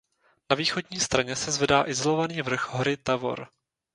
Na 0.49 0.55
východní 0.55 0.99
straně 0.99 1.35
se 1.35 1.51
zvedá 1.51 1.83
izolovaný 1.87 2.41
vrch 2.41 2.73
hory 2.73 2.97
Tavor. 2.97 3.47